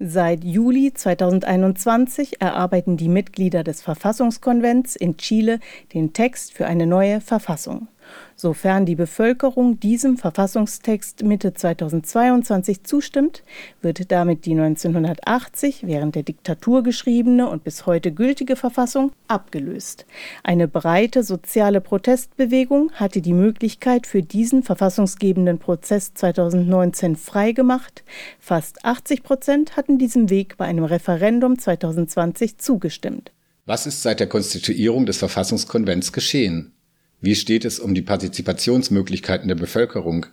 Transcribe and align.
Seit 0.00 0.44
Juli 0.44 0.94
2021 0.94 2.40
erarbeiten 2.40 2.96
die 2.96 3.08
Mitglieder 3.08 3.64
des 3.64 3.82
Verfassungskonvents 3.82 4.94
in 4.94 5.16
Chile 5.16 5.58
den 5.92 6.12
Text 6.12 6.52
für 6.52 6.68
eine 6.68 6.86
neue 6.86 7.20
Verfassung. 7.20 7.88
Sofern 8.36 8.86
die 8.86 8.94
Bevölkerung 8.94 9.80
diesem 9.80 10.16
Verfassungstext 10.16 11.22
Mitte 11.24 11.54
2022 11.54 12.84
zustimmt, 12.84 13.42
wird 13.82 14.12
damit 14.12 14.46
die 14.46 14.52
1980 14.52 15.86
während 15.86 16.14
der 16.14 16.22
Diktatur 16.22 16.82
geschriebene 16.82 17.48
und 17.48 17.64
bis 17.64 17.86
heute 17.86 18.12
gültige 18.12 18.56
Verfassung 18.56 19.12
abgelöst. 19.26 20.06
Eine 20.44 20.68
breite 20.68 21.22
soziale 21.22 21.80
Protestbewegung 21.80 22.92
hatte 22.92 23.20
die 23.20 23.32
Möglichkeit 23.32 24.06
für 24.06 24.22
diesen 24.22 24.62
verfassungsgebenden 24.62 25.58
Prozess 25.58 26.14
2019 26.14 27.16
freigemacht. 27.16 28.04
Fast 28.38 28.84
80 28.84 29.22
Prozent 29.22 29.76
hatten 29.76 29.98
diesem 29.98 30.30
Weg 30.30 30.56
bei 30.56 30.66
einem 30.66 30.84
Referendum 30.84 31.58
2020 31.58 32.58
zugestimmt. 32.58 33.32
Was 33.66 33.86
ist 33.86 34.02
seit 34.02 34.20
der 34.20 34.28
Konstituierung 34.28 35.04
des 35.04 35.18
Verfassungskonvents 35.18 36.12
geschehen? 36.12 36.72
Wie 37.20 37.34
steht 37.34 37.64
es 37.64 37.80
um 37.80 37.94
die 37.94 38.02
Partizipationsmöglichkeiten 38.02 39.48
der 39.48 39.56
Bevölkerung? 39.56 40.26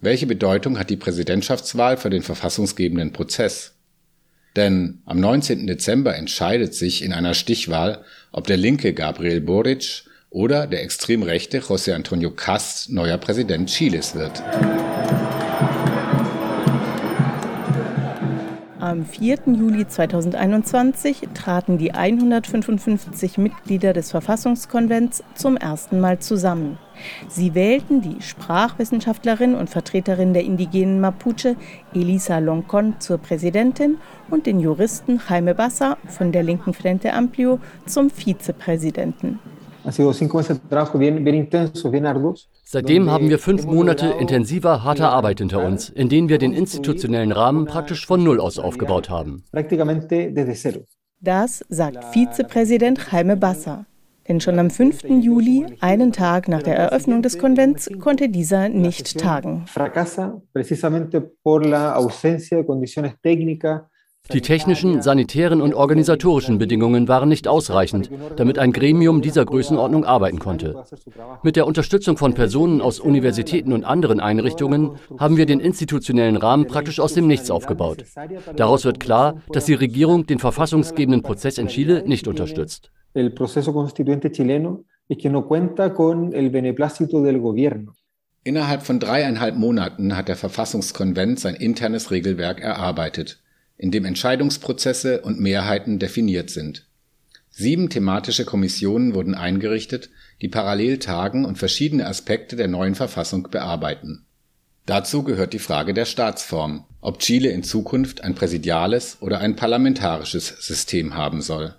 Welche 0.00 0.26
Bedeutung 0.26 0.78
hat 0.78 0.88
die 0.88 0.96
Präsidentschaftswahl 0.96 1.96
für 1.96 2.10
den 2.10 2.22
verfassungsgebenden 2.22 3.12
Prozess? 3.12 3.74
Denn 4.56 5.02
am 5.04 5.20
19. 5.20 5.66
Dezember 5.66 6.16
entscheidet 6.16 6.74
sich 6.74 7.02
in 7.02 7.12
einer 7.12 7.34
Stichwahl, 7.34 8.04
ob 8.32 8.46
der 8.46 8.56
linke 8.56 8.94
Gabriel 8.94 9.40
Boric 9.40 10.04
oder 10.30 10.66
der 10.66 10.82
extrem 10.82 11.22
rechte 11.22 11.60
José 11.60 11.92
Antonio 11.92 12.30
Cast 12.30 12.90
neuer 12.90 13.18
Präsident 13.18 13.68
Chiles 13.68 14.14
wird. 14.14 14.42
Am 18.94 19.04
4. 19.04 19.38
Juli 19.46 19.88
2021 19.88 21.30
traten 21.34 21.78
die 21.78 21.94
155 21.94 23.38
Mitglieder 23.38 23.92
des 23.92 24.12
Verfassungskonvents 24.12 25.24
zum 25.34 25.56
ersten 25.56 25.98
Mal 25.98 26.20
zusammen. 26.20 26.78
Sie 27.28 27.56
wählten 27.56 28.02
die 28.02 28.22
Sprachwissenschaftlerin 28.22 29.56
und 29.56 29.68
Vertreterin 29.68 30.32
der 30.32 30.44
indigenen 30.44 31.00
Mapuche 31.00 31.56
Elisa 31.92 32.38
Loncon 32.38 32.94
zur 33.00 33.18
Präsidentin 33.18 33.96
und 34.30 34.46
den 34.46 34.60
Juristen 34.60 35.20
Jaime 35.28 35.56
Bassa 35.56 35.96
von 36.06 36.30
der 36.30 36.44
linken 36.44 36.72
Frente 36.72 37.14
Amplio 37.14 37.58
zum 37.86 38.10
Vizepräsidenten. 38.10 39.40
Seitdem 42.66 43.10
haben 43.10 43.28
wir 43.28 43.38
fünf 43.38 43.66
Monate 43.66 44.14
intensiver, 44.18 44.82
harter 44.82 45.10
Arbeit 45.10 45.38
hinter 45.38 45.64
uns, 45.64 45.90
in 45.90 46.08
denen 46.08 46.28
wir 46.28 46.38
den 46.38 46.52
institutionellen 46.52 47.30
Rahmen 47.30 47.66
praktisch 47.66 48.06
von 48.06 48.24
Null 48.24 48.40
aus 48.40 48.58
aufgebaut 48.58 49.10
haben. 49.10 49.44
Das 51.20 51.64
sagt 51.68 52.04
Vizepräsident 52.12 53.00
Jaime 53.12 53.36
Bassa. 53.36 53.86
Denn 54.26 54.40
schon 54.40 54.58
am 54.58 54.70
5. 54.70 55.04
Juli, 55.20 55.66
einen 55.80 56.12
Tag 56.12 56.48
nach 56.48 56.62
der 56.62 56.76
Eröffnung 56.76 57.20
des 57.20 57.38
Konvents, 57.38 57.90
konnte 58.00 58.30
dieser 58.30 58.70
nicht 58.70 59.18
tagen. 59.18 59.66
Die 64.32 64.40
technischen, 64.40 65.02
sanitären 65.02 65.60
und 65.60 65.74
organisatorischen 65.74 66.56
Bedingungen 66.56 67.08
waren 67.08 67.28
nicht 67.28 67.46
ausreichend, 67.46 68.10
damit 68.36 68.58
ein 68.58 68.72
Gremium 68.72 69.20
dieser 69.20 69.44
Größenordnung 69.44 70.06
arbeiten 70.06 70.38
konnte. 70.38 70.82
Mit 71.42 71.56
der 71.56 71.66
Unterstützung 71.66 72.16
von 72.16 72.32
Personen 72.32 72.80
aus 72.80 73.00
Universitäten 73.00 73.74
und 73.74 73.84
anderen 73.84 74.20
Einrichtungen 74.20 74.92
haben 75.18 75.36
wir 75.36 75.44
den 75.44 75.60
institutionellen 75.60 76.38
Rahmen 76.38 76.66
praktisch 76.66 77.00
aus 77.00 77.12
dem 77.12 77.26
Nichts 77.26 77.50
aufgebaut. 77.50 78.04
Daraus 78.56 78.86
wird 78.86 78.98
klar, 78.98 79.42
dass 79.52 79.66
die 79.66 79.74
Regierung 79.74 80.24
den 80.24 80.38
verfassungsgebenden 80.38 81.22
Prozess 81.22 81.58
in 81.58 81.68
Chile 81.68 82.02
nicht 82.06 82.26
unterstützt. 82.26 82.90
Innerhalb 88.46 88.82
von 88.82 89.00
dreieinhalb 89.00 89.56
Monaten 89.56 90.16
hat 90.16 90.28
der 90.28 90.36
Verfassungskonvent 90.36 91.40
sein 91.40 91.54
internes 91.54 92.10
Regelwerk 92.10 92.60
erarbeitet 92.62 93.43
in 93.76 93.90
dem 93.90 94.04
Entscheidungsprozesse 94.04 95.22
und 95.22 95.40
Mehrheiten 95.40 95.98
definiert 95.98 96.50
sind. 96.50 96.86
Sieben 97.50 97.88
thematische 97.88 98.44
Kommissionen 98.44 99.14
wurden 99.14 99.34
eingerichtet, 99.34 100.10
die 100.42 100.48
parallel 100.48 100.98
tagen 100.98 101.44
und 101.44 101.56
verschiedene 101.56 102.06
Aspekte 102.06 102.56
der 102.56 102.68
neuen 102.68 102.94
Verfassung 102.94 103.48
bearbeiten. 103.50 104.26
Dazu 104.86 105.22
gehört 105.22 105.52
die 105.52 105.58
Frage 105.58 105.94
der 105.94 106.04
Staatsform, 106.04 106.84
ob 107.00 107.20
Chile 107.20 107.50
in 107.50 107.62
Zukunft 107.62 108.22
ein 108.22 108.34
präsidiales 108.34 109.18
oder 109.20 109.38
ein 109.38 109.56
parlamentarisches 109.56 110.48
System 110.48 111.14
haben 111.14 111.40
soll. 111.42 111.74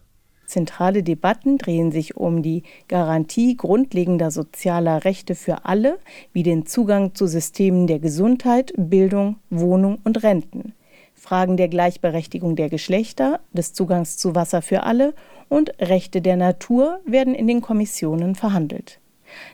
Zentrale 0.47 1.03
Debatten 1.03 1.57
drehen 1.57 1.91
sich 1.91 2.15
um 2.15 2.41
die 2.41 2.63
Garantie 2.87 3.57
grundlegender 3.57 4.31
sozialer 4.31 5.03
Rechte 5.03 5.35
für 5.35 5.65
alle, 5.65 5.99
wie 6.33 6.43
den 6.43 6.65
Zugang 6.65 7.15
zu 7.15 7.27
Systemen 7.27 7.87
der 7.87 7.99
Gesundheit, 7.99 8.71
Bildung, 8.77 9.37
Wohnung 9.49 9.99
und 10.03 10.23
Renten. 10.23 10.73
Fragen 11.15 11.57
der 11.57 11.69
Gleichberechtigung 11.69 12.55
der 12.55 12.69
Geschlechter, 12.69 13.39
des 13.51 13.73
Zugangs 13.73 14.17
zu 14.17 14.35
Wasser 14.35 14.61
für 14.61 14.83
alle 14.83 15.13
und 15.49 15.71
Rechte 15.79 16.21
der 16.21 16.35
Natur 16.35 16.99
werden 17.05 17.33
in 17.33 17.47
den 17.47 17.61
Kommissionen 17.61 18.35
verhandelt. 18.35 18.99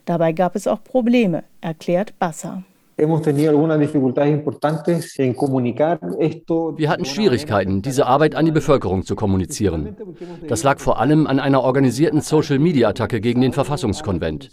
Dabei 0.06 0.34
gab 0.34 0.56
es 0.56 0.68
auch 0.68 0.84
Probleme, 0.84 1.44
erklärt 1.62 2.14
Wir 6.78 6.90
hatten 6.90 7.06
Schwierigkeiten, 7.06 7.82
diese 7.82 8.06
Arbeit 8.06 8.36
an 8.36 8.46
die 8.46 8.52
Bevölkerung 8.52 9.04
zu 9.04 9.16
kommunizieren. 9.16 9.96
Das 10.48 10.64
lag 10.64 10.80
vor 10.80 11.00
allem 11.00 11.26
an 11.26 11.40
einer 11.40 11.64
organisierten 11.64 12.22
Social-Media-Attacke 12.22 13.20
gegen 13.20 13.42
den 13.42 13.54
Verfassungskonvent. 13.54 14.52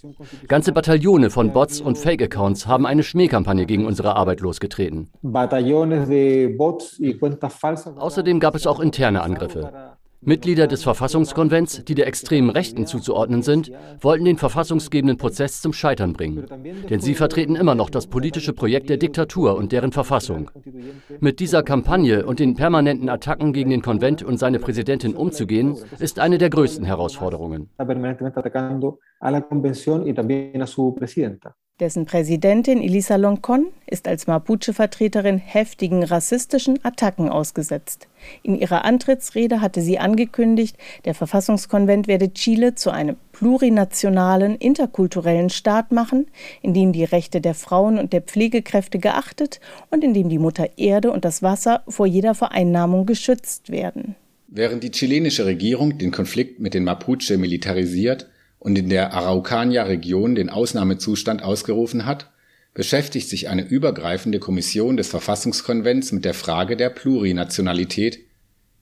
Ganze 0.49 0.73
Bataillone 0.73 1.31
von 1.31 1.53
Bots 1.53 1.81
und 1.81 1.99
Fake-Accounts 1.99 2.67
haben 2.67 2.87
eine 2.87 3.03
Schmähkampagne 3.03 3.67
gegen 3.67 3.85
unsere 3.85 4.17
Arbeit 4.17 4.41
losgetreten. 4.41 5.11
Außerdem 7.99 8.41
gab 8.41 8.55
es 8.55 8.67
auch 8.67 8.81
interne 8.81 9.23
Angriffe. 9.23 9.98
Mitglieder 10.21 10.67
des 10.67 10.83
Verfassungskonvents, 10.83 11.85
die 11.85 11.95
der 11.95 12.07
extremen 12.07 12.51
Rechten 12.51 12.87
zuzuordnen 12.87 13.43
sind, 13.43 13.71
wollten 14.01 14.25
den 14.25 14.37
verfassungsgebenden 14.37 15.17
Prozess 15.17 15.63
zum 15.63 15.73
Scheitern 15.73 16.13
bringen. 16.13 16.45
Denn 16.91 17.01
sie 17.01 17.15
vertreten 17.15 17.55
immer 17.55 17.75
noch 17.75 17.89
das 17.89 18.09
politische 18.09 18.53
Projekt 18.53 18.91
der 18.91 18.97
Diktatur 18.97 19.57
und 19.57 19.73
deren 19.73 19.93
Verfassung. 19.93 20.51
Mit 21.21 21.41
dieser 21.41 21.63
Kampagne 21.63 22.27
und 22.27 22.41
den 22.41 22.57
permanenten 22.57 23.09
Attacken 23.09 23.53
gegen 23.53 23.71
den 23.71 23.81
Konvent 23.81 24.23
und 24.23 24.39
seine 24.39 24.59
Präsidentin 24.59 25.15
umzugehen, 25.15 25.77
ist 25.99 26.19
eine 26.19 26.39
der 26.39 26.51
größten 26.51 26.85
Herausforderungen. 26.85 27.71
Dessen 31.81 32.07
Präsidentin 32.07 32.83
Elisa 32.83 33.15
Loncon 33.15 33.67
ist 33.87 34.09
als 34.09 34.27
Mapuche-Vertreterin 34.27 35.39
heftigen 35.39 36.03
rassistischen 36.03 36.85
Attacken 36.85 37.29
ausgesetzt. 37.29 38.09
In 38.43 38.59
ihrer 38.59 38.85
Antrittsrede 38.85 39.61
hatte 39.61 39.81
sie 39.81 40.01
angekündigt, 40.01 40.77
der 41.05 41.15
Verfassungskonvent 41.15 42.09
werde 42.09 42.33
Chile 42.35 42.75
zu 42.75 42.91
einem 42.91 43.15
plurinationalen, 43.31 44.57
interkulturellen 44.57 45.51
Staat 45.51 45.93
machen, 45.93 46.27
in 46.63 46.75
dem 46.75 46.93
die 46.93 47.05
Rechte 47.05 47.41
der 47.41 47.55
Frauen 47.55 48.01
und 48.01 48.13
der 48.13 48.23
Pflegekräfte 48.23 48.99
geachtet 48.99 49.61
und 49.93 50.03
in 50.03 50.15
dem 50.15 50.29
die 50.29 50.39
Mutter 50.39 50.71
Erde 50.79 51.13
und 51.13 51.25
das 51.25 51.45
Wasser 51.45 51.85
vor 51.87 52.07
jeder 52.07 52.35
Vereinnahmung 52.35 53.07
geschützt 53.07 53.71
werden. 53.71 54.17
Während 54.49 54.83
die 54.83 54.91
chilenische 54.91 55.47
Regierung 55.47 55.97
den 55.97 56.11
Konflikt 56.11 56.59
mit 56.59 56.75
den 56.75 56.83
Mapuche 56.83 57.39
militarisiert, 57.39 58.27
und 58.59 58.79
in 58.79 58.89
der 58.89 59.13
Araucania-Region 59.13 60.35
den 60.35 60.51
Ausnahmezustand 60.51 61.43
ausgerufen 61.43 62.07
hat, 62.07 62.31
beschäftigt 62.75 63.29
sich 63.29 63.49
eine 63.49 63.67
übergreifende 63.67 64.39
Kommission 64.39 64.97
des 64.97 65.09
Verfassungskonvents 65.09 66.13
mit 66.13 66.25
der 66.25 66.35
Frage 66.35 66.77
der 66.77 66.91
Plurinationalität. 66.91 68.21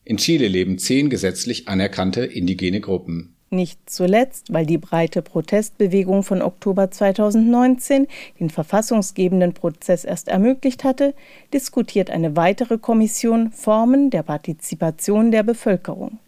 In 0.03 0.17
Chile 0.17 0.47
leben 0.47 0.77
zehn 0.77 1.09
gesetzlich 1.09 1.67
anerkannte 1.67 2.25
indigene 2.25 2.79
Gruppen. 2.79 3.35
Nicht 3.49 3.89
zuletzt, 3.89 4.51
weil 4.51 4.65
die 4.65 4.77
breite 4.77 5.21
Protestbewegung 5.21 6.23
von 6.23 6.41
Oktober 6.41 6.91
2019 6.91 8.07
den 8.41 8.49
verfassungsgebenden 8.49 9.53
Prozess 9.53 10.03
erst 10.03 10.27
ermöglicht 10.27 10.83
hatte, 10.83 11.13
diskutiert 11.53 12.09
eine 12.09 12.35
weitere 12.35 12.77
Kommission 12.77 13.51
Formen 13.51 14.09
der 14.09 14.23
Partizipation 14.23 15.31
der 15.31 15.43
Bevölkerung. 15.43 16.19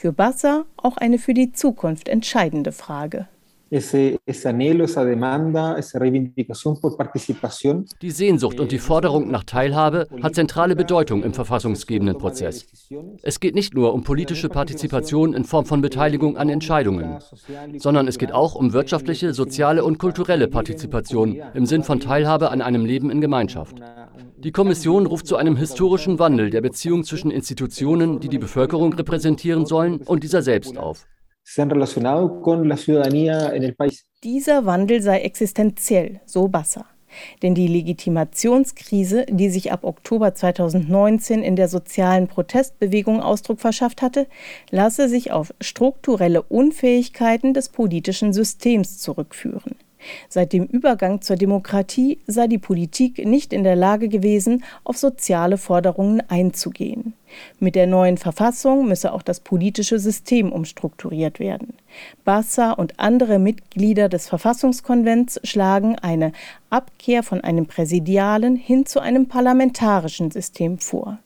Für 0.00 0.12
Bassa 0.12 0.64
auch 0.76 0.96
eine 0.96 1.18
für 1.18 1.34
die 1.34 1.50
Zukunft 1.50 2.08
entscheidende 2.08 2.70
Frage. 2.70 3.26
Die 8.00 8.10
Sehnsucht 8.10 8.60
und 8.60 8.72
die 8.72 8.78
Forderung 8.78 9.30
nach 9.30 9.44
Teilhabe 9.44 10.08
hat 10.22 10.34
zentrale 10.34 10.74
Bedeutung 10.74 11.22
im 11.22 11.34
verfassungsgebenden 11.34 12.16
Prozess. 12.16 12.66
Es 13.22 13.40
geht 13.40 13.54
nicht 13.54 13.74
nur 13.74 13.92
um 13.92 14.04
politische 14.04 14.48
Partizipation 14.48 15.34
in 15.34 15.44
Form 15.44 15.66
von 15.66 15.82
Beteiligung 15.82 16.38
an 16.38 16.48
Entscheidungen, 16.48 17.18
sondern 17.76 18.08
es 18.08 18.16
geht 18.16 18.32
auch 18.32 18.54
um 18.54 18.72
wirtschaftliche, 18.72 19.34
soziale 19.34 19.84
und 19.84 19.98
kulturelle 19.98 20.48
Partizipation 20.48 21.38
im 21.52 21.66
Sinn 21.66 21.82
von 21.82 22.00
Teilhabe 22.00 22.50
an 22.50 22.62
einem 22.62 22.86
Leben 22.86 23.10
in 23.10 23.20
Gemeinschaft. 23.20 23.76
Die 24.38 24.52
Kommission 24.52 25.04
ruft 25.04 25.26
zu 25.26 25.36
einem 25.36 25.56
historischen 25.56 26.18
Wandel 26.18 26.48
der 26.48 26.62
Beziehung 26.62 27.04
zwischen 27.04 27.30
Institutionen, 27.30 28.18
die 28.20 28.28
die 28.28 28.38
Bevölkerung 28.38 28.94
repräsentieren 28.94 29.66
sollen, 29.66 29.98
und 29.98 30.22
dieser 30.22 30.40
selbst 30.40 30.78
auf 30.78 31.06
se 31.48 31.62
han 31.62 31.70
relacionado 31.70 32.42
con 32.42 32.68
la 32.68 32.76
ciudadanía 32.76 33.54
en 33.54 33.62
el 33.62 33.74
país. 33.74 34.04
Dieser 34.22 34.66
Wandel 34.66 35.00
sei 35.00 35.20
existenziell, 35.20 36.20
so 36.26 36.46
Bassa. 36.48 36.84
Denn 37.42 37.54
die 37.54 37.68
Legitimationskrise, 37.68 39.24
die 39.30 39.48
sich 39.48 39.72
ab 39.72 39.82
Oktober 39.82 40.34
2019 40.34 41.42
in 41.42 41.56
der 41.56 41.68
sozialen 41.68 42.28
Protestbewegung 42.28 43.22
Ausdruck 43.22 43.60
verschafft 43.60 44.02
hatte, 44.02 44.26
lasse 44.70 45.08
sich 45.08 45.32
auf 45.32 45.54
strukturelle 45.58 46.42
Unfähigkeiten 46.42 47.54
des 47.54 47.70
politischen 47.70 48.34
Systems 48.34 48.98
zurückführen. 48.98 49.76
Seit 50.28 50.52
dem 50.52 50.64
Übergang 50.64 51.20
zur 51.22 51.36
Demokratie 51.36 52.18
sei 52.26 52.46
die 52.46 52.58
Politik 52.58 53.24
nicht 53.24 53.52
in 53.52 53.64
der 53.64 53.76
Lage 53.76 54.08
gewesen, 54.08 54.64
auf 54.84 54.96
soziale 54.96 55.58
Forderungen 55.58 56.22
einzugehen. 56.28 57.14
Mit 57.58 57.74
der 57.74 57.86
neuen 57.86 58.16
Verfassung 58.16 58.88
müsse 58.88 59.12
auch 59.12 59.22
das 59.22 59.40
politische 59.40 59.98
System 59.98 60.52
umstrukturiert 60.52 61.40
werden. 61.40 61.74
Bassa 62.24 62.72
und 62.72 62.98
andere 62.98 63.38
Mitglieder 63.38 64.08
des 64.08 64.28
Verfassungskonvents 64.28 65.40
schlagen 65.44 65.96
eine 65.96 66.32
Abkehr 66.70 67.22
von 67.22 67.42
einem 67.42 67.66
präsidialen 67.66 68.56
hin 68.56 68.86
zu 68.86 69.00
einem 69.00 69.26
parlamentarischen 69.26 70.30
System 70.30 70.78
vor. 70.78 71.18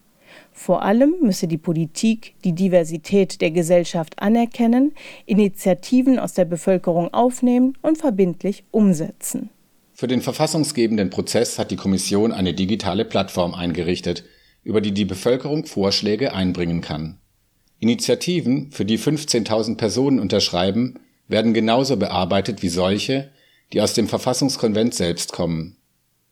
Vor 0.53 0.83
allem 0.83 1.15
müsse 1.21 1.49
die 1.49 1.59
Politik 1.59 2.35
die 2.45 2.53
Diversität 2.53 3.41
der 3.41 3.51
Gesellschaft 3.51 4.21
anerkennen, 4.21 4.93
Initiativen 5.27 6.19
aus 6.19 6.35
der 6.35 6.45
Bevölkerung 6.45 7.13
aufnehmen 7.13 7.77
und 7.83 7.99
verbindlich 7.99 8.65
umsetzen. 8.71 9.51
Für 9.95 10.07
den 10.07 10.21
verfassungsgebenden 10.21 11.11
Prozess 11.11 11.59
hat 11.59 11.71
die 11.71 11.77
Kommission 11.77 12.33
eine 12.33 12.55
digitale 12.55 13.05
Plattform 13.05 13.55
eingerichtet, 13.55 14.25
über 14.63 14.81
die 14.81 14.93
die 14.93 15.05
Bevölkerung 15.05 15.65
Vorschläge 15.67 16.33
einbringen 16.35 16.81
kann. 16.81 17.19
Initiativen, 17.79 18.71
für 18.71 18.85
die 18.85 18.99
15.000 18.99 19.77
Personen 19.77 20.21
unterschreiben, 20.21 21.01
werden 21.29 21.55
genauso 21.55 21.97
bearbeitet 21.97 22.63
wie 22.63 22.69
solche, 22.69 23.31
die 23.73 23.81
aus 23.81 23.95
dem 23.95 24.07
Verfassungskonvent 24.07 24.95
selbst 24.95 25.33
kommen. 25.33 25.77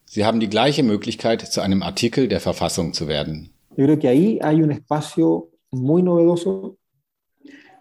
Sie 0.04 0.24
haben 0.24 0.40
die 0.40 0.50
gleiche 0.50 0.82
Möglichkeit, 0.82 1.40
zu 1.40 1.60
einem 1.60 1.82
Artikel 1.82 2.28
der 2.28 2.40
Verfassung 2.40 2.92
zu 2.92 3.08
werden. 3.08 3.50
Yo 3.76 3.84
creo 3.86 3.98
que 3.98 4.08
ahí 4.08 4.38
hay 4.42 4.62
un 4.62 4.72
espacio 4.72 5.48
muy 5.70 6.02
novedoso 6.02 6.76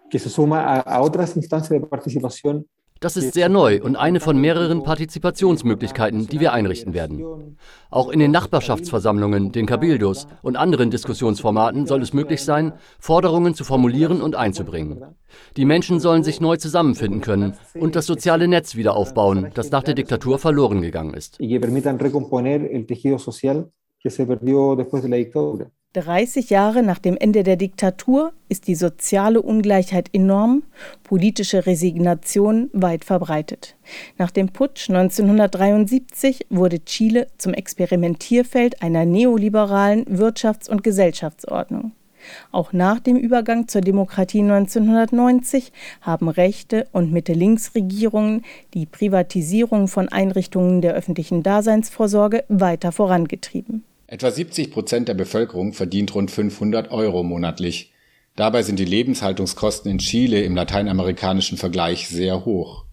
que 0.10 0.20
se 0.20 0.30
suma 0.30 0.62
a, 0.62 0.80
a 0.80 1.02
otras 1.02 1.36
instancias 1.36 1.82
de 1.82 1.88
participación 1.88 2.68
das 3.02 3.16
ist 3.16 3.34
sehr 3.34 3.48
neu 3.48 3.80
und 3.82 3.96
eine 3.96 4.20
von 4.20 4.38
mehreren 4.38 4.84
Partizipationsmöglichkeiten, 4.84 6.28
die 6.28 6.42
wir 6.42 6.52
einrichten 6.52 6.94
werden. 6.94 7.58
Auch 7.90 8.10
in 8.10 8.20
den 8.20 8.32
Nachbarschaftsversammlungen, 8.32 9.54
den 9.54 9.66
Cabildos 9.66 10.28
und 10.42 10.58
anderen 10.58 10.92
Diskussionsformaten 10.92 11.86
soll 11.86 12.02
es 12.02 12.12
möglich 12.12 12.44
sein, 12.44 12.74
Forderungen 13.00 13.56
zu 13.56 13.64
formulieren 13.64 14.22
und 14.22 14.36
einzubringen. 14.36 15.02
Die 15.56 15.64
Menschen 15.64 16.02
sollen 16.02 16.26
sich 16.26 16.42
neu 16.42 16.58
zusammenfinden 16.58 17.22
können 17.22 17.54
und 17.74 17.96
das 17.96 18.06
soziale 18.06 18.50
Netz 18.50 18.76
wieder 18.76 18.98
aufbauen, 18.98 19.50
das 19.54 19.72
nach 19.72 19.84
der 19.84 19.94
Diktatur 19.94 20.38
verloren 20.38 20.82
gegangen 20.82 21.14
ist. 21.14 21.40
30 25.94 26.52
Jahre 26.52 26.84
nach 26.84 27.00
dem 27.00 27.18
Ende 27.18 27.42
der 27.42 27.56
Diktatur 27.56 28.32
ist 28.48 28.68
die 28.68 28.76
soziale 28.76 29.42
Ungleichheit 29.42 30.10
enorm, 30.14 30.62
politische 31.02 31.66
Resignation 31.66 32.70
weit 32.74 33.06
verbreitet. 33.06 33.76
Nach 34.20 34.30
dem 34.30 34.50
Putsch 34.50 34.92
1973 34.92 36.46
wurde 36.52 36.86
Chile 36.86 37.26
zum 37.40 37.56
Experimentierfeld 37.56 38.84
einer 38.84 39.06
neoliberalen 39.06 40.06
Wirtschafts- 40.06 40.70
und 40.70 40.84
Gesellschaftsordnung. 40.84 41.94
Auch 42.52 42.72
nach 42.72 43.00
dem 43.00 43.18
Übergang 43.18 43.68
zur 43.68 43.82
Demokratie 43.82 44.44
1990 44.44 45.72
haben 46.02 46.30
rechte 46.30 46.88
und 46.92 47.12
Mitte-Links-Regierungen 47.12 48.44
die 48.76 48.86
Privatisierung 48.86 49.88
von 49.88 50.08
Einrichtungen 50.08 50.82
der 50.82 50.94
öffentlichen 50.94 51.42
Daseinsvorsorge 51.42 52.44
weiter 52.48 52.92
vorangetrieben. 52.92 53.86
Etwa 54.12 54.32
70 54.32 54.72
Prozent 54.72 55.08
der 55.08 55.14
Bevölkerung 55.14 55.74
verdient 55.74 56.16
rund 56.16 56.32
500 56.32 56.90
Euro 56.90 57.22
monatlich. 57.22 57.94
Dabei 58.36 58.64
sind 58.64 58.80
die 58.80 58.86
Lebenshaltungskosten 58.86 59.92
in 59.92 60.00
Chile 60.00 60.42
im 60.42 60.56
lateinamerikanischen 60.56 61.60
Vergleich 61.60 62.08
sehr 62.08 62.44
hoch. 62.44 62.86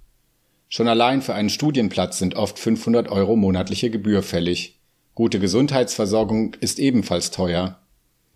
Schon 0.69 0.89
allein 0.89 1.23
für 1.23 1.33
einen 1.33 1.49
Studienplatz 1.49 2.19
sind 2.19 2.35
oft 2.35 2.59
500 2.59 3.09
Euro 3.09 3.35
monatliche 3.35 3.89
Gebühr 3.89 4.23
fällig. 4.23 4.79
Gute 5.15 5.39
Gesundheitsversorgung 5.39 6.55
ist 6.61 6.79
ebenfalls 6.79 7.31
teuer. 7.31 7.79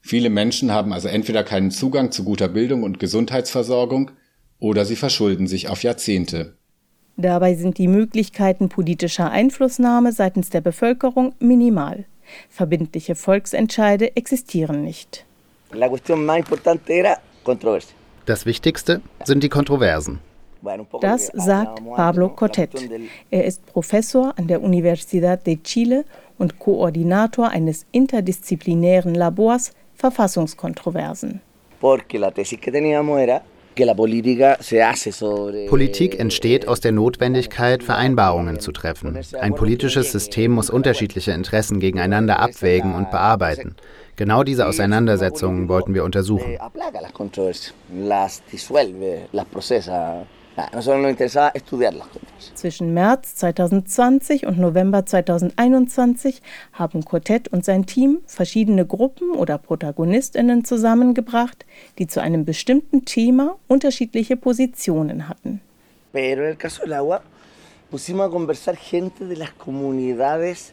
Viele 0.01 0.31
Menschen 0.31 0.73
haben 0.73 0.95
also 0.95 1.09
entweder 1.09 1.45
keinen 1.45 1.71
Zugang 1.71 2.13
zu 2.13 2.25
guter 2.25 2.49
Bildung 2.49 2.83
und 2.83 2.99
Gesundheitsversorgung 2.99 4.13
oder 4.59 4.87
sie 4.87 4.97
verschulden 4.97 5.49
sich 5.49 5.69
auf 5.69 5.83
Jahrzehnte. 5.83 6.55
Dabei 7.19 7.57
sind 7.57 7.77
die 7.77 7.89
Möglichkeiten 7.89 8.71
politischer 8.71 9.31
Einflussnahme 9.31 10.13
seitens 10.13 10.49
der 10.49 10.63
Bevölkerung 10.63 11.35
minimal. 11.41 12.07
Verbindliche 12.49 13.15
Volksentscheide 13.15 14.17
existieren 14.17 14.83
nicht. 14.83 15.25
Das 18.27 18.47
Wichtigste 18.47 19.01
sind 19.25 19.43
die 19.43 19.49
Kontroversen. 19.49 20.21
Das 21.01 21.31
sagt 21.33 21.83
Pablo 21.97 22.29
Cortet. 22.29 22.71
Er 23.31 23.45
ist 23.45 23.65
Professor 23.67 24.35
an 24.37 24.47
der 24.47 24.63
Universidad 24.63 25.47
de 25.47 25.57
Chile 25.63 26.05
und 26.39 26.59
Koordinator 26.59 27.49
eines 27.49 27.87
interdisziplinären 27.93 29.15
Labors 29.15 29.73
Verfassungskontroversen. 29.95 31.41
Politik 35.69 36.19
entsteht 36.19 36.69
aus 36.69 36.81
der 36.81 36.93
Notwendigkeit, 36.93 37.83
Vereinbarungen 37.83 38.61
zu 38.61 38.73
treffen. 38.73 39.19
Ein 39.41 39.55
politisches 39.55 40.13
System 40.13 40.53
muss 40.53 40.71
unterschiedliche 40.71 41.33
Interessen 41.33 41.81
gegeneinander 41.81 42.39
abwägen 42.41 42.95
und 42.95 43.11
bearbeiten. 43.11 43.77
Genau 44.17 44.43
diese 44.43 44.67
Auseinandersetzungen 44.67 45.69
wollten 45.69 45.95
wir 45.95 46.05
untersuchen. 46.05 46.59
Zwischen 52.55 52.95
März 52.95 53.35
2020 53.37 54.47
und 54.47 54.59
November 54.59 55.07
2021 55.07 56.43
haben 56.73 57.05
Quartett 57.05 57.49
und 57.49 57.65
sein 57.65 57.87
Team 57.87 58.21
verschiedene 58.27 58.85
Gruppen 58.85 59.31
oder 59.31 59.59
Protagonistinnen 59.59 60.65
zusammengebracht, 60.65 61.65
die 61.99 62.07
zu 62.07 62.21
einem 62.21 62.45
bestimmten 62.45 63.05
Thema 63.05 63.57
unterschiedliche 63.69 64.37
Positionen 64.37 65.29
hatten. 65.29 65.61
Pero 66.13 66.43
en 66.43 66.51
el 66.51 66.57
caso 66.57 66.83
del 66.83 66.95
agua 66.95 67.23
pusimos 67.91 68.27
a 68.27 68.31
conversar 68.31 68.77
gente 68.77 69.27
de 69.27 69.37
las 69.37 69.53
comunidades 69.53 70.73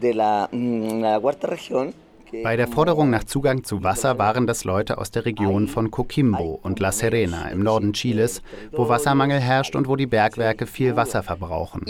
de 0.00 0.14
la, 0.14 0.48
mm, 0.52 1.00
la 1.00 1.18
cuarta 1.18 1.48
región 1.48 1.94
bei 2.42 2.56
der 2.56 2.68
Forderung 2.68 3.10
nach 3.10 3.24
Zugang 3.24 3.64
zu 3.64 3.82
Wasser 3.82 4.18
waren 4.18 4.46
das 4.46 4.64
Leute 4.64 4.98
aus 4.98 5.10
der 5.10 5.24
Region 5.24 5.68
von 5.68 5.90
Coquimbo 5.90 6.58
und 6.62 6.80
La 6.80 6.92
Serena 6.92 7.48
im 7.48 7.62
Norden 7.62 7.92
Chiles, 7.92 8.42
wo 8.72 8.88
Wassermangel 8.88 9.40
herrscht 9.40 9.74
und 9.74 9.88
wo 9.88 9.96
die 9.96 10.06
Bergwerke 10.06 10.66
viel 10.66 10.96
Wasser 10.96 11.22
verbrauchen. 11.22 11.84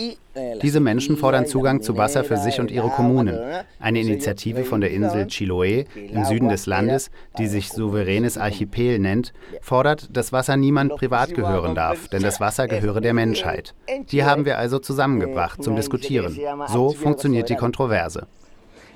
Diese 0.63 0.81
Menschen 0.81 1.17
fordern 1.17 1.47
Zugang 1.47 1.83
zu 1.83 1.97
Wasser 1.97 2.23
für 2.25 2.37
sich 2.37 2.61
und 2.61 2.71
ihre 2.71 2.91
Kommunen. 2.91 3.39
Eine 3.81 4.01
Initiative 4.01 4.65
von 4.65 4.81
der 4.81 4.91
Insel 4.91 5.25
Chiloé 5.25 5.87
im 5.97 6.25
Süden 6.25 6.49
des 6.49 6.67
Landes, 6.67 7.11
die 7.39 7.49
sich 7.49 7.71
Souveränes 7.71 8.39
Archipel 8.39 8.99
nennt, 8.99 9.33
fordert, 9.61 10.17
dass 10.17 10.33
Wasser 10.33 10.57
niemand 10.57 10.95
privat 10.95 11.35
gehören 11.35 11.75
darf, 11.75 12.09
denn 12.09 12.23
das 12.23 12.41
Wasser 12.41 12.69
gehöre 12.69 13.01
der 13.01 13.15
Menschheit. 13.15 13.75
Die 14.11 14.25
haben 14.25 14.45
wir 14.45 14.59
also 14.59 14.79
zusammengebracht 14.79 15.63
zum 15.63 15.75
Diskutieren. 15.75 16.39
So 16.69 16.91
funktioniert 16.91 17.49
die 17.49 17.57
Kontroverse 17.57 18.27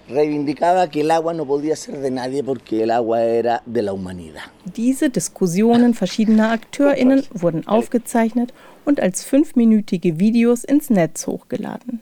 reivindicaba 0.09 0.89
que 0.89 1.01
el 1.01 1.11
agua 1.11 1.35
no 1.35 1.47
podía 1.47 1.77
ser 1.77 1.99
de 1.99 2.11
nadie 2.11 2.43
porque 2.43 2.83
el 2.83 2.91
agua 2.91 3.23
era 3.23 3.63
de 3.67 3.83
la 3.83 3.93
humanidad. 3.93 4.43
Diese 4.65 5.11
Diskussionen 5.11 5.95
verschiedener 5.95 6.53
AkteurInnen 6.53 7.25
wurden 7.33 7.67
aufgezeichnet 7.67 8.53
und 8.85 9.01
als 9.01 9.25
fünfminütige 9.25 10.19
Videos 10.19 10.65
ins 10.65 10.91
Netz 10.91 11.27
hochgeladen. 11.27 12.01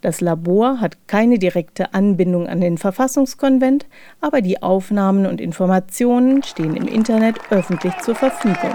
Das 0.00 0.20
Labor 0.20 0.80
hat 0.80 0.96
keine 1.06 1.38
direkte 1.38 1.92
Anbindung 1.92 2.46
an 2.48 2.60
den 2.60 2.78
Verfassungskonvent, 2.78 3.86
aber 4.20 4.40
die 4.40 4.62
Aufnahmen 4.62 5.26
und 5.26 5.40
Informationen 5.40 6.42
stehen 6.42 6.74
im 6.74 6.88
Internet 6.88 7.36
öffentlich 7.50 7.96
zur 7.98 8.14
Verfügung. 8.14 8.74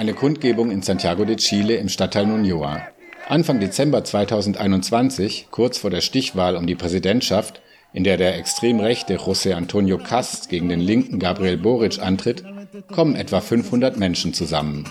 Eine 0.00 0.14
Kundgebung 0.14 0.70
in 0.70 0.80
Santiago 0.80 1.26
de 1.26 1.36
Chile 1.36 1.76
im 1.76 1.90
Stadtteil 1.90 2.24
Nuñoa. 2.24 2.80
Anfang 3.28 3.60
Dezember 3.60 4.02
2021, 4.02 5.48
kurz 5.50 5.76
vor 5.76 5.90
der 5.90 6.00
Stichwahl 6.00 6.56
um 6.56 6.66
die 6.66 6.74
Präsidentschaft, 6.74 7.60
in 7.92 8.04
der 8.04 8.16
der 8.16 8.38
extrem 8.38 8.80
rechte 8.80 9.18
José 9.18 9.52
Antonio 9.52 9.98
Cast 9.98 10.48
gegen 10.48 10.70
den 10.70 10.80
linken 10.80 11.18
Gabriel 11.18 11.58
Boric 11.58 11.98
antritt, 11.98 12.42
kommen 12.90 13.14
etwa 13.14 13.42
500 13.42 13.98
Menschen 13.98 14.32
zusammen. 14.32 14.86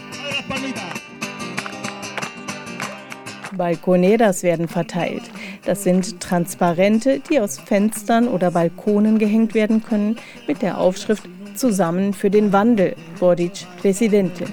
Balconeras 3.54 4.44
werden 4.44 4.68
verteilt. 4.68 5.24
Das 5.66 5.84
sind 5.84 6.20
Transparente, 6.20 7.20
die 7.32 7.40
aus 7.40 7.58
Fenstern 7.58 8.28
oder 8.28 8.52
Balkonen 8.52 9.18
gehängt 9.18 9.56
werden 9.56 9.82
können, 9.82 10.18
mit 10.46 10.62
der 10.62 10.78
Aufschrift 10.78 11.24
Zusammen 11.56 12.14
für 12.14 12.30
den 12.30 12.54
Wandel, 12.54 12.96
Boric 13.20 13.66
Presidente. 13.82 14.46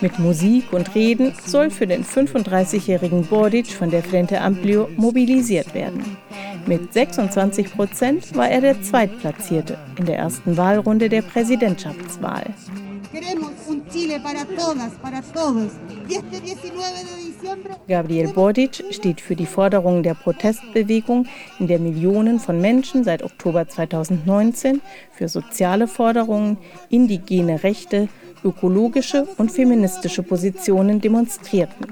Mit 0.00 0.18
Musik 0.18 0.72
und 0.72 0.94
Reden 0.94 1.32
soll 1.46 1.70
für 1.70 1.86
den 1.86 2.04
35-jährigen 2.04 3.24
Boric 3.24 3.68
von 3.68 3.90
der 3.90 4.02
Frente 4.02 4.40
Amplio 4.40 4.88
mobilisiert 4.96 5.74
werden. 5.74 6.16
Mit 6.66 6.92
26 6.92 7.72
Prozent 7.72 8.36
war 8.36 8.48
er 8.48 8.60
der 8.60 8.82
Zweitplatzierte 8.82 9.78
in 9.98 10.06
der 10.06 10.18
ersten 10.18 10.56
Wahlrunde 10.56 11.08
der 11.08 11.22
Präsidentschaftswahl. 11.22 12.44
Gabriel 17.88 18.28
Boric 18.28 18.84
steht 18.90 19.20
für 19.20 19.36
die 19.36 19.46
Forderungen 19.46 20.02
der 20.02 20.14
Protestbewegung, 20.14 21.26
in 21.58 21.66
der 21.66 21.78
Millionen 21.78 22.38
von 22.38 22.60
Menschen 22.60 23.04
seit 23.04 23.22
Oktober 23.22 23.68
2019 23.68 24.80
für 25.12 25.28
soziale 25.28 25.88
Forderungen, 25.88 26.58
indigene 26.88 27.62
Rechte, 27.62 28.08
ökologische 28.44 29.26
und 29.38 29.50
feministische 29.50 30.22
Positionen 30.22 31.00
demonstrierten. 31.00 31.86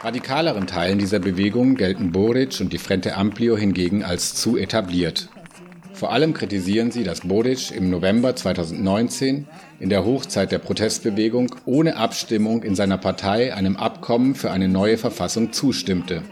Radikaleren 0.00 0.66
Teilen 0.66 0.98
dieser 0.98 1.18
Bewegung 1.18 1.74
gelten 1.74 2.12
Boric 2.12 2.60
und 2.60 2.72
die 2.72 2.78
Frente 2.78 3.16
Amplio 3.16 3.56
hingegen 3.56 4.04
als 4.04 4.34
zu 4.34 4.56
etabliert. 4.56 5.28
Vor 5.98 6.12
allem 6.12 6.32
kritisieren 6.32 6.92
sie, 6.92 7.02
dass 7.02 7.22
Boric 7.22 7.72
im 7.72 7.90
November 7.90 8.36
2019 8.36 9.48
in 9.80 9.88
der 9.88 10.04
Hochzeit 10.04 10.52
der 10.52 10.60
Protestbewegung 10.60 11.56
ohne 11.66 11.96
Abstimmung 11.96 12.62
in 12.62 12.76
seiner 12.76 12.98
Partei 12.98 13.52
einem 13.52 13.76
Abkommen 13.76 14.36
für 14.36 14.52
eine 14.52 14.68
neue 14.68 14.96
Verfassung 14.96 15.52
zustimmte. 15.52 16.22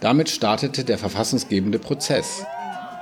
Damit 0.00 0.30
startete 0.30 0.82
der 0.84 0.96
verfassungsgebende 0.96 1.78
Prozess. 1.78 2.46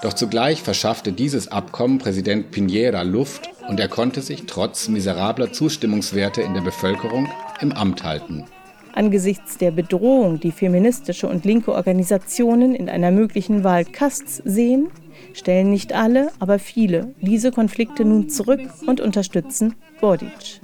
Doch 0.03 0.15
zugleich 0.15 0.63
verschaffte 0.63 1.13
dieses 1.13 1.47
Abkommen 1.47 1.99
Präsident 1.99 2.53
Piñera 2.53 3.05
Luft 3.05 3.49
und 3.69 3.79
er 3.79 3.87
konnte 3.87 4.21
sich 4.21 4.47
trotz 4.47 4.89
miserabler 4.89 5.53
Zustimmungswerte 5.53 6.43
in 6.43 6.55
der 6.55 6.63
Bevölkerung 6.63 7.29
im 7.61 7.71
Amt 7.71 8.03
halten. 8.03 8.47
Angesichts 8.95 9.59
der 9.59 9.71
Bedrohung, 9.71 10.41
die 10.41 10.51
feministische 10.51 11.29
und 11.29 11.45
linke 11.45 11.73
Organisationen 11.73 12.75
in 12.75 12.89
einer 12.89 13.13
möglichen 13.13 13.63
Wahl 13.63 13.85
Kasts 13.85 14.43
sehen, 14.45 14.89
stellen 15.33 15.71
nicht 15.71 15.93
alle, 15.93 16.31
aber 16.39 16.59
viele 16.59 17.15
diese 17.21 17.53
Konflikte 17.53 18.05
nun 18.05 18.29
zurück 18.29 18.61
und 18.87 19.01
unterstützen 19.01 19.75
Boric. 20.01 20.61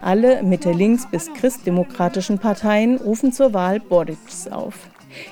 Alle 0.00 0.42
Mitte-Links- 0.42 1.10
bis 1.10 1.32
christdemokratischen 1.32 2.38
Parteien 2.38 2.96
rufen 2.96 3.32
zur 3.32 3.54
Wahl 3.54 3.80
Borics 3.80 4.48
auf. 4.48 4.88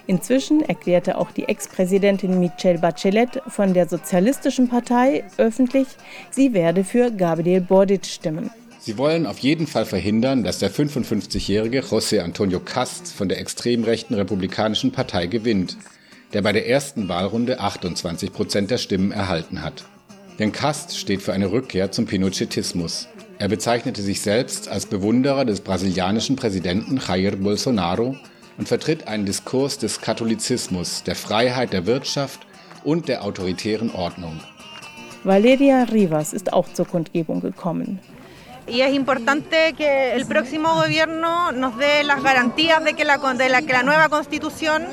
Inzwischen 0.07 0.63
erklärte 0.63 1.17
auch 1.17 1.31
die 1.31 1.49
Ex-Präsidentin 1.49 2.39
Michelle 2.39 2.79
Bachelet 2.79 3.41
von 3.49 3.73
der 3.73 3.89
Sozialistischen 3.89 4.69
Partei 4.69 5.25
öffentlich, 5.39 5.87
sie 6.31 6.53
werde 6.53 6.85
für 6.85 7.11
Gabriel 7.11 7.61
Boric 7.63 8.07
stimmen. 8.07 8.51
Sie 8.83 8.97
wollen 8.97 9.27
auf 9.27 9.39
jeden 9.41 9.67
Fall 9.67 9.85
verhindern, 9.85 10.43
dass 10.43 10.59
der 10.59 10.71
55-jährige 10.71 11.83
José 11.83 12.21
Antonio 12.21 12.61
Cast 12.61 13.13
von 13.13 13.29
der 13.29 13.39
extrem 13.39 13.85
rechten 13.85 14.15
Republikanischen 14.15 14.91
Partei 14.91 15.27
gewinnt, 15.27 15.77
der 16.33 16.41
bei 16.41 16.53
der 16.53 16.67
ersten 16.67 17.07
Wahlrunde 17.07 17.61
28 17.61 18.33
Prozent 18.33 18.71
der 18.71 18.79
Stimmen 18.79 19.13
erhalten 19.13 19.63
hat. 19.63 19.85
Denn 20.39 20.53
Cast 20.53 20.97
steht 20.97 21.21
für 21.21 21.35
eine 21.35 21.53
Rückkehr 21.53 21.93
zum 21.93 22.07
Pinochetismus. 22.07 23.09
Er 23.39 23.49
bezeichnete 23.49 24.01
sich 24.01 24.23
selbst 24.23 24.69
als 24.69 24.87
Bewunderer 24.87 25.45
des 25.45 25.61
brasilianischen 25.61 26.37
Präsidenten 26.37 26.99
Jair 27.07 27.37
Bolsonaro 27.37 28.17
und 28.57 28.69
vertritt 28.69 29.09
einen 29.09 29.27
Diskurs 29.27 29.77
des 29.77 30.01
Katholizismus, 30.01 31.03
der 31.03 31.17
Freiheit 31.17 31.75
der 31.75 31.85
Wirtschaft 31.85 32.47
und 32.83 33.09
der 33.09 33.25
autoritären 33.25 33.91
Ordnung. 33.91 34.41
Valeria 35.23 35.83
Rivas 35.83 36.33
ist 36.33 36.55
auch 36.55 36.73
zur 36.73 36.87
Kundgebung 36.87 37.43
gekommen. 37.43 37.99
Y 38.67 38.83
es 38.83 38.95
importante 38.95 39.75
que 39.77 40.13
el 40.15 40.27
próximo 40.27 40.75
gobierno 40.75 41.53
nos 41.53 41.77
dé 41.79 42.05
las 42.05 42.23
garantías 42.23 42.83
de 42.85 42.95
que 42.95 43.05
la, 43.05 43.19
de 43.19 43.49
la, 43.49 43.63
que 43.63 43.73
la 43.73 43.83
nueva 43.83 44.09
constitución 44.09 44.87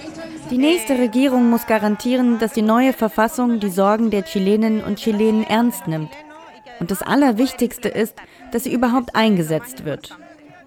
Die 0.49 0.57
nächste 0.57 0.97
Regierung 0.97 1.49
muss 1.49 1.65
garantieren, 1.67 2.39
dass 2.39 2.53
die 2.53 2.61
neue 2.61 2.93
Verfassung 2.93 3.59
die 3.59 3.69
Sorgen 3.69 4.09
der 4.11 4.23
Chileninnen 4.23 4.81
und 4.81 4.97
Chilenen 4.97 5.43
ernst 5.43 5.87
nimmt. 5.87 6.09
Und 6.79 6.89
das 6.89 7.01
Allerwichtigste 7.01 7.89
ist, 7.89 8.15
dass 8.51 8.63
sie 8.63 8.71
überhaupt 8.71 9.13
eingesetzt 9.13 9.83
wird. 9.83 10.17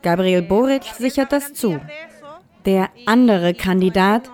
Gabriel 0.02 0.42
Boric 0.42 0.82
sichert 0.98 1.32
das 1.32 1.54
zu. 1.54 1.80
Der 2.66 2.90
andere 3.06 3.54
Kandidat 3.54 4.30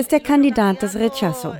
ist 0.00 0.12
der 0.12 0.20
Kandidat 0.20 0.80
des 0.80 0.94
Rechazo. 0.96 1.54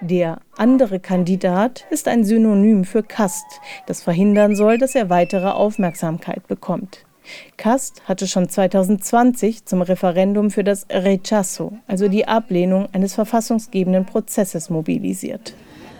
Der 0.00 0.38
andere 0.56 0.98
Kandidat 0.98 1.84
ist 1.90 2.08
ein 2.08 2.24
Synonym 2.24 2.84
für 2.84 3.02
Kast, 3.02 3.44
das 3.86 4.02
verhindern 4.02 4.56
soll, 4.56 4.78
dass 4.78 4.94
er 4.94 5.10
weitere 5.10 5.48
Aufmerksamkeit 5.50 6.48
bekommt. 6.48 7.04
Kast 7.58 8.00
hatte 8.08 8.26
schon 8.26 8.48
2020 8.48 9.66
zum 9.66 9.82
Referendum 9.82 10.50
für 10.50 10.64
das 10.64 10.86
Rechazo, 10.88 11.74
also 11.86 12.08
die 12.08 12.26
Ablehnung 12.26 12.88
eines 12.92 13.14
verfassungsgebenden 13.14 14.06
Prozesses, 14.06 14.70
mobilisiert. 14.70 15.52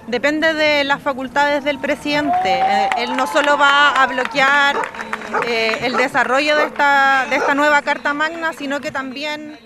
Depende 0.08 0.54
de 0.54 0.82
las 0.84 1.02
facultades 1.02 1.62
del 1.62 1.78
presidente. 1.78 2.48
Eh, 2.48 2.88
él 3.04 3.16
no 3.16 3.26
solo 3.26 3.58
va 3.58 3.90
a 4.02 4.06
bloquear 4.06 4.76
eh, 5.46 5.76
el 5.82 5.96
desarrollo 5.98 6.56
de 6.56 6.64
esta, 6.64 7.26
de 7.28 7.36
esta 7.36 7.54
nueva 7.54 7.82
Carta 7.82 8.14
Magna, 8.14 8.52
sino 8.54 8.80
que 8.80 8.90
también 8.90 9.56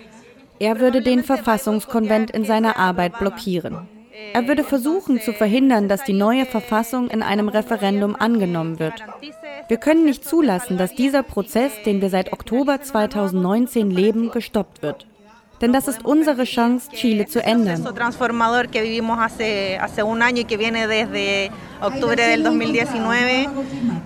er 0.59 0.79
würde 0.79 1.01
den 1.01 1.23
Verfassungskonvent 1.23 2.31
in 2.31 2.45
seiner 2.45 2.77
Arbeit 2.77 3.19
blockieren. 3.19 3.87
Er 4.33 4.47
würde 4.47 4.63
versuchen 4.63 5.19
zu 5.19 5.33
verhindern, 5.33 5.89
dass 5.89 6.03
die 6.03 6.13
neue 6.13 6.45
Verfassung 6.45 7.09
in 7.09 7.21
einem 7.21 7.49
Referendum 7.49 8.15
angenommen 8.15 8.79
wird. 8.79 8.93
Wir 9.67 9.77
können 9.77 10.05
nicht 10.05 10.23
zulassen, 10.23 10.77
dass 10.77 10.95
dieser 10.95 11.23
Prozess, 11.23 11.71
den 11.85 12.01
wir 12.01 12.09
seit 12.09 12.31
Oktober 12.31 12.81
2019 12.81 13.91
leben, 13.91 14.31
gestoppt 14.31 14.81
wird. 14.81 15.07
Denn 15.61 15.73
das 15.73 15.87
ist 15.87 16.03
unsere 16.03 16.43
Chance, 16.43 16.91
Chile 16.91 17.25
zu 17.27 17.41
ändern. 17.41 17.83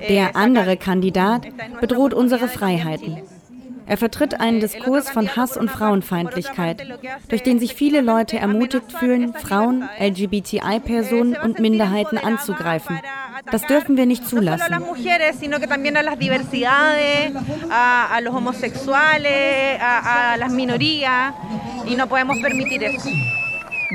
Der 0.08 0.36
andere 0.36 0.77
Kandidat 0.77 1.48
bedroht 1.82 2.13
unsere 2.13 2.48
Freiheiten. 2.48 3.18
Er 3.89 3.98
vertritt 3.98 4.39
einen 4.39 4.60
Diskurs 4.60 5.10
von 5.10 5.36
Hass 5.36 5.58
und 5.58 5.72
Frauenfeindlichkeit, 5.72 6.86
durch 7.27 7.41
den 7.41 7.60
sich 7.60 7.74
viele 7.74 8.01
Leute 8.01 8.38
ermutigt 8.38 8.91
fühlen, 8.91 9.34
Frauen, 9.34 9.89
LGBTI-Personen 10.00 11.36
und 11.36 11.60
Minderheiten 11.60 12.19
anzugreifen. 12.19 13.00
Das 13.51 13.63
dürfen 13.63 13.98
wir 13.98 14.05
nicht 14.05 14.27
zulassen. 14.27 14.75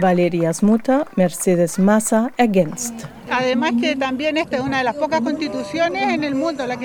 Valerias 0.01 0.61
Mutter, 0.63 1.07
Mercedes 1.15 1.79
Massa, 1.79 2.31
ergänzt. 2.37 3.07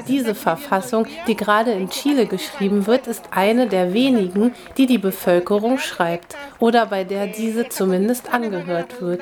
Diese 0.08 0.36
Verfassung, 0.36 1.08
die 1.28 1.36
gerade 1.36 1.72
in 1.72 1.90
Chile 1.90 2.26
geschrieben 2.26 2.88
wird, 2.88 3.08
ist 3.08 3.24
eine 3.32 3.68
der 3.68 3.94
wenigen, 3.94 4.54
die 4.78 4.86
die 4.86 4.98
Bevölkerung 4.98 5.78
schreibt 5.78 6.36
oder 6.60 6.86
bei 6.86 7.04
der 7.04 7.28
diese 7.28 7.70
zumindest 7.70 8.34
angehört 8.34 9.02
wird. 9.02 9.22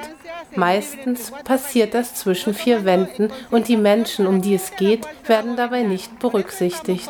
Meistens 0.55 1.31
passiert 1.43 1.93
das 1.93 2.15
zwischen 2.15 2.53
vier 2.53 2.85
Wänden 2.85 3.31
und 3.51 3.67
die 3.67 3.77
Menschen, 3.77 4.27
um 4.27 4.41
die 4.41 4.55
es 4.55 4.75
geht, 4.75 5.07
werden 5.25 5.55
dabei 5.55 5.83
nicht 5.83 6.19
berücksichtigt. 6.19 7.09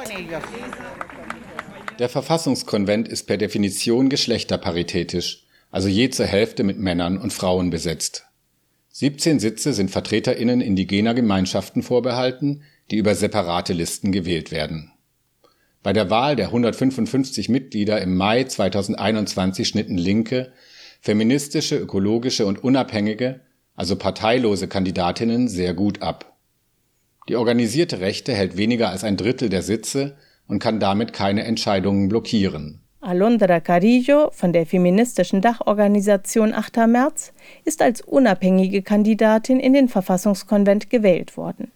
Der 2.00 2.10
Verfassungskonvent 2.10 3.08
ist 3.08 3.24
per 3.26 3.38
Definition 3.38 4.10
geschlechterparitätisch, 4.10 5.44
also 5.72 5.88
je 5.88 6.10
zur 6.10 6.28
Hälfte 6.28 6.64
mit 6.64 6.78
Männern 6.78 7.18
und 7.18 7.34
Frauen 7.34 7.70
besetzt. 7.70 8.26
17 9.00 9.39
Sitze 9.39 9.74
sind 9.74 9.92
VertreterInnen 9.92 10.60
indigener 10.60 11.13
Gemeinschaften 11.13 11.84
vorbehalten, 11.84 12.63
die 12.89 12.98
über 12.98 13.13
separate 13.13 13.74
Listen 13.74 14.12
gewählt 14.12 14.51
werden. 14.51 14.92
Bei 15.84 15.94
der 15.94 16.10
Wahl 16.10 16.36
der 16.36 16.48
155 16.48 17.48
Mitglieder 17.48 18.01
im 18.01 18.16
Mai 18.18 18.46
2021 18.46 19.68
schnitten 19.68 20.00
linke, 20.00 20.51
feministische, 21.00 21.77
ökologische 21.77 22.48
und 22.48 22.63
unabhängige, 22.63 23.42
also 23.75 23.98
parteilose 23.98 24.68
Kandidatinnen 24.68 25.48
sehr 25.48 25.75
gut 25.75 26.01
ab. 26.01 26.36
Die 27.30 27.36
organisierte 27.36 28.00
Rechte 28.00 28.34
hält 28.34 28.58
weniger 28.58 28.89
als 28.89 29.04
ein 29.04 29.16
Drittel 29.16 29.50
der 29.50 29.62
Sitze 29.62 30.18
und 30.48 30.58
kann 30.58 30.80
damit 30.80 31.13
keine 31.13 31.44
Entscheidungen 31.44 32.10
blockieren. 32.10 32.82
Alondra 33.08 33.62
Carillo 33.62 34.32
von 34.34 34.52
der 34.52 34.66
feministischen 34.66 35.40
Dachorganisation 35.40 36.54
8. 36.54 36.88
März 36.88 37.32
ist 37.64 37.82
als 37.82 38.02
unabhängige 38.02 38.82
Kandidatin 38.82 39.62
in 39.62 39.72
den 39.72 39.88
Verfassungskonvent 39.88 40.90
gewählt 40.90 41.38
worden. 41.38 41.72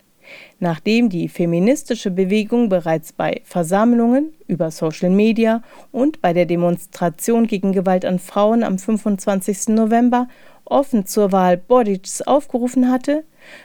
Nachdem 0.60 1.08
die 1.08 1.30
feministische 1.30 2.12
Bewegung 2.12 2.68
bereits 2.68 3.14
bei 3.14 3.40
Versammlungen, 3.46 4.34
über 4.48 4.72
Social 4.72 5.10
Media 5.10 5.64
und 5.94 6.22
bei 6.22 6.34
der 6.34 6.46
Demonstration 6.46 7.48
gegen 7.48 7.72
Gewalt 7.72 8.04
an 8.04 8.20
Frauen 8.20 8.62
am 8.62 8.78
25. 8.78 9.70
November 9.70 10.28
offen 10.66 11.06
zur 11.06 11.32
Wahl 11.32 11.56
Borics 11.56 12.22
aufgerufen 12.22 12.92
hatte, 12.92 13.24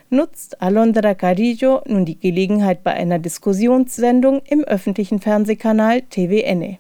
nutzt 0.09 0.63
Alondra 0.63 1.15
Carillo 1.15 1.83
nun 1.89 2.05
die 2.05 2.21
Gelegenheit 2.21 2.85
bei 2.85 2.93
einer 2.93 3.19
Diskussionssendung 3.19 4.41
im 4.49 4.63
öffentlichen 4.63 5.19
Fernsehkanal 5.19 6.03
TVN. 6.03 6.79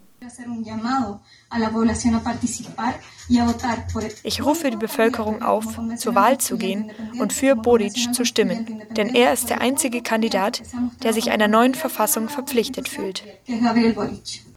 Ich 4.22 4.44
rufe 4.44 4.70
die 4.70 4.76
Bevölkerung 4.76 5.42
auf, 5.42 5.80
zur 5.96 6.14
Wahl 6.14 6.38
zu 6.38 6.56
gehen 6.56 6.90
und 7.18 7.32
für 7.32 7.56
Boric 7.56 8.14
zu 8.14 8.24
stimmen, 8.24 8.82
denn 8.90 9.14
er 9.14 9.32
ist 9.32 9.50
der 9.50 9.60
einzige 9.60 10.02
Kandidat, 10.02 10.62
der 11.02 11.12
sich 11.12 11.30
einer 11.30 11.48
neuen 11.48 11.74
Verfassung 11.74 12.28
verpflichtet 12.28 12.88
fühlt. 12.88 13.24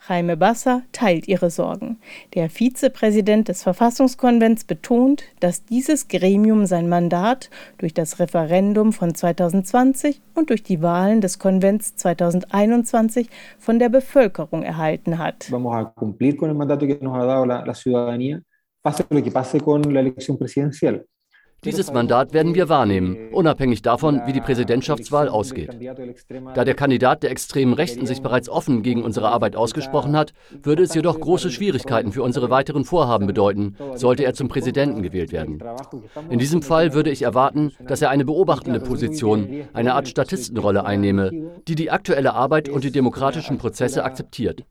Jaime 0.09 0.37
Bassa 0.37 0.81
teilt 0.91 1.27
ihre 1.27 1.51
Sorgen. 1.51 1.99
Der 2.33 2.49
Vizepräsident 2.49 3.47
des 3.47 3.61
Verfassungskonvents 3.61 4.63
betont, 4.63 5.23
dass 5.39 5.65
dieses 5.65 6.07
Gremium 6.07 6.65
sein 6.65 6.89
Mandat 6.89 7.51
durch 7.77 7.93
das 7.93 8.19
Referendum 8.19 8.91
von 8.91 9.13
2020 9.13 10.19
und 10.33 10.49
durch 10.49 10.63
die 10.63 10.81
Wahlen 10.81 11.21
des 11.21 11.37
Konvents 11.37 11.95
2021 11.95 13.29
von 13.59 13.77
der 13.77 13.89
Bevölkerung 13.89 14.63
erhalten 14.63 15.19
hat. 15.19 15.51
Vamos 15.51 15.75
a 15.75 15.85
cumplir 15.85 16.35
con 16.35 16.49
el 16.49 16.55
mandato 16.55 16.87
que 16.87 16.97
nos 16.99 17.15
ha 17.15 17.25
dado 17.25 17.45
la, 17.45 17.63
la 17.63 17.75
ciudadanía, 17.75 18.41
pase 18.81 19.05
lo. 19.07 19.19
Dieses 21.65 21.91
Mandat 21.91 22.33
werden 22.33 22.55
wir 22.55 22.69
wahrnehmen, 22.69 23.17
unabhängig 23.33 23.81
davon, 23.81 24.21
wie 24.25 24.31
die 24.31 24.39
Präsidentschaftswahl 24.39 25.27
ausgeht. 25.27 25.77
Da 26.55 26.63
der 26.63 26.73
Kandidat 26.73 27.23
der 27.23 27.31
extremen 27.31 27.73
Rechten 27.73 28.05
sich 28.05 28.21
bereits 28.21 28.47
offen 28.47 28.81
gegen 28.81 29.03
unsere 29.03 29.29
Arbeit 29.29 29.57
ausgesprochen 29.57 30.15
hat, 30.15 30.33
würde 30.63 30.83
es 30.83 30.93
jedoch 30.93 31.19
große 31.19 31.51
Schwierigkeiten 31.51 32.13
für 32.13 32.23
unsere 32.23 32.49
weiteren 32.49 32.85
Vorhaben 32.85 33.27
bedeuten, 33.27 33.75
sollte 33.95 34.23
er 34.23 34.33
zum 34.33 34.47
Präsidenten 34.47 35.03
gewählt 35.03 35.33
werden. 35.33 35.61
In 36.29 36.39
diesem 36.39 36.61
Fall 36.61 36.93
würde 36.93 37.09
ich 37.09 37.23
erwarten, 37.23 37.73
dass 37.85 38.01
er 38.01 38.09
eine 38.09 38.23
beobachtende 38.23 38.79
Position, 38.79 39.49
eine 39.73 39.95
Art 39.95 40.07
Statistenrolle 40.07 40.85
einnehme, 40.85 41.51
die 41.67 41.75
die 41.75 41.91
aktuelle 41.91 42.35
Arbeit 42.35 42.69
und 42.69 42.85
die 42.85 42.91
demokratischen 42.91 43.57
Prozesse 43.57 44.05
akzeptiert. 44.05 44.63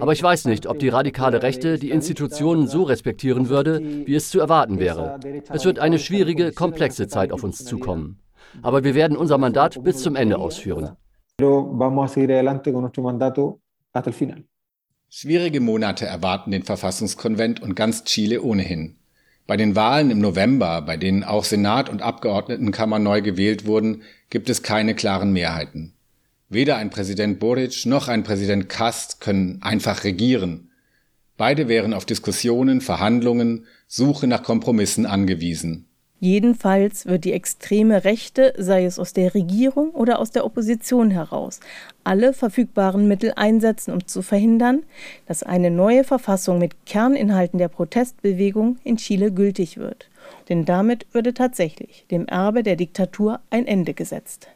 Aber 0.00 0.12
ich 0.12 0.22
weiß 0.22 0.46
nicht, 0.46 0.66
ob 0.66 0.78
die 0.78 0.88
radikale 0.88 1.42
Rechte 1.42 1.78
die 1.78 1.90
Institutionen 1.90 2.66
so 2.66 2.82
respektieren 2.82 3.48
würde, 3.48 3.80
wie 4.06 4.14
es 4.14 4.30
zu 4.30 4.40
erwarten 4.40 4.78
wäre. 4.78 5.20
Es 5.50 5.64
wird 5.64 5.78
eine 5.78 5.98
schwierige, 6.14 6.52
komplexe 6.52 7.08
Zeit 7.08 7.32
auf 7.32 7.42
uns 7.42 7.64
zukommen. 7.64 8.20
Aber 8.62 8.84
wir 8.84 8.94
werden 8.94 9.16
unser 9.16 9.38
Mandat 9.38 9.82
bis 9.82 9.98
zum 9.98 10.16
Ende 10.16 10.38
ausführen. 10.38 10.96
Schwierige 15.10 15.60
Monate 15.60 16.06
erwarten 16.06 16.50
den 16.50 16.62
Verfassungskonvent 16.62 17.62
und 17.62 17.74
ganz 17.74 18.04
Chile 18.04 18.42
ohnehin. 18.42 18.96
Bei 19.46 19.56
den 19.56 19.76
Wahlen 19.76 20.10
im 20.10 20.20
November, 20.20 20.82
bei 20.82 20.96
denen 20.96 21.22
auch 21.22 21.44
Senat 21.44 21.88
und 21.88 22.00
Abgeordnetenkammer 22.00 22.98
neu 22.98 23.20
gewählt 23.20 23.66
wurden, 23.66 24.02
gibt 24.30 24.48
es 24.48 24.62
keine 24.62 24.94
klaren 24.94 25.32
Mehrheiten. 25.32 25.92
Weder 26.48 26.76
ein 26.76 26.90
Präsident 26.90 27.40
Boric 27.40 27.84
noch 27.86 28.08
ein 28.08 28.22
Präsident 28.22 28.68
Kast 28.68 29.20
können 29.20 29.60
einfach 29.62 30.04
regieren. 30.04 30.70
Beide 31.36 31.68
wären 31.68 31.92
auf 31.92 32.04
Diskussionen, 32.04 32.80
Verhandlungen, 32.80 33.66
Suche 33.88 34.26
nach 34.26 34.42
Kompromissen 34.42 35.04
angewiesen. 35.04 35.88
Jedenfalls 36.24 37.04
wird 37.04 37.26
die 37.26 37.34
extreme 37.34 38.04
Rechte, 38.04 38.54
sei 38.56 38.86
es 38.86 38.98
aus 38.98 39.12
der 39.12 39.34
Regierung 39.34 39.90
oder 39.90 40.18
aus 40.20 40.30
der 40.30 40.46
Opposition 40.46 41.10
heraus, 41.10 41.60
alle 42.02 42.32
verfügbaren 42.32 43.06
Mittel 43.06 43.34
einsetzen, 43.36 43.92
um 43.92 44.06
zu 44.06 44.22
verhindern, 44.22 44.84
dass 45.26 45.42
eine 45.42 45.70
neue 45.70 46.02
Verfassung 46.02 46.58
mit 46.58 46.86
Kerninhalten 46.86 47.58
der 47.58 47.68
Protestbewegung 47.68 48.78
in 48.84 48.96
Chile 48.96 49.32
gültig 49.32 49.76
wird. 49.76 50.08
Denn 50.48 50.64
damit 50.64 51.06
würde 51.12 51.34
tatsächlich 51.34 52.06
dem 52.10 52.26
Erbe 52.26 52.62
der 52.62 52.76
Diktatur 52.76 53.40
ein 53.50 53.66
Ende 53.66 53.92
gesetzt. 53.92 54.48